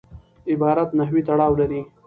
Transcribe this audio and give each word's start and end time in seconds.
عبارت 0.51 0.89
نحوي 0.99 1.21
تړاو 1.27 1.53
لري. 1.59 1.81